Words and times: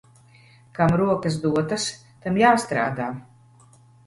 Kam 0.77 0.93
rokas 1.01 1.37
dotas, 1.43 1.85
tam 2.25 2.41
jāstrādā. 2.45 3.13